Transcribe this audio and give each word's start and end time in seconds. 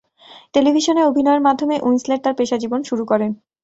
টেলিভিশনে 0.53 1.01
অভিনয়ের 1.03 1.41
মাধ্যমে 1.41 1.75
উইন্সলেট 1.81 2.19
তার 2.23 2.37
পেশাজীবন 2.37 2.81
শুরু 2.83 3.03
করেন। 3.05 3.31